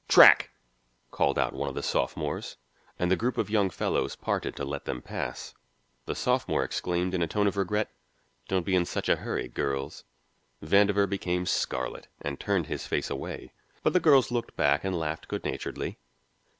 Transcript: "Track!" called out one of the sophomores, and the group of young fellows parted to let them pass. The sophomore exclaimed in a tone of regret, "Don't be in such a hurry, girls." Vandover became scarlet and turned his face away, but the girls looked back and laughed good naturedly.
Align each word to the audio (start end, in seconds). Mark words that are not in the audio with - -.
"Track!" 0.07 0.49
called 1.11 1.37
out 1.37 1.53
one 1.53 1.69
of 1.69 1.75
the 1.75 1.83
sophomores, 1.83 2.57
and 2.97 3.11
the 3.11 3.15
group 3.15 3.37
of 3.37 3.51
young 3.51 3.69
fellows 3.69 4.15
parted 4.15 4.55
to 4.55 4.65
let 4.65 4.85
them 4.85 4.99
pass. 4.99 5.53
The 6.07 6.15
sophomore 6.15 6.63
exclaimed 6.63 7.13
in 7.13 7.21
a 7.21 7.27
tone 7.27 7.45
of 7.45 7.55
regret, 7.55 7.91
"Don't 8.47 8.65
be 8.65 8.73
in 8.75 8.85
such 8.85 9.07
a 9.09 9.17
hurry, 9.17 9.47
girls." 9.47 10.03
Vandover 10.63 11.07
became 11.07 11.45
scarlet 11.45 12.07
and 12.19 12.39
turned 12.39 12.65
his 12.65 12.87
face 12.87 13.11
away, 13.11 13.53
but 13.83 13.93
the 13.93 13.99
girls 13.99 14.31
looked 14.31 14.55
back 14.55 14.83
and 14.83 14.97
laughed 14.97 15.27
good 15.27 15.45
naturedly. 15.45 15.99